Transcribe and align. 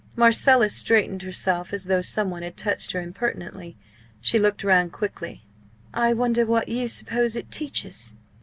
Marcella 0.17 0.67
straightened 0.69 1.21
herself 1.21 1.71
as 1.71 1.85
though 1.85 2.01
some 2.01 2.31
one 2.31 2.41
had 2.41 2.57
touched 2.57 2.91
her 2.93 2.99
impertinently. 3.03 3.77
She 4.19 4.39
looked 4.39 4.63
round 4.63 4.91
quickly. 4.91 5.45
"I 5.93 6.11
wonder 6.11 6.43
what 6.43 6.69
you 6.69 6.87
suppose 6.87 7.35
it 7.35 7.51
teaches?" 7.51 8.15